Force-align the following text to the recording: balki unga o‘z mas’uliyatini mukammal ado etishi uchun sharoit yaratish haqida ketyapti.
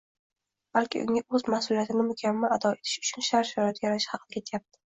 balki 0.77 1.01
unga 1.01 1.21
o‘z 1.39 1.45
mas’uliyatini 1.55 2.07
mukammal 2.09 2.55
ado 2.57 2.73
etishi 2.81 3.07
uchun 3.07 3.29
sharoit 3.31 3.85
yaratish 3.87 4.13
haqida 4.17 4.39
ketyapti. 4.39 4.87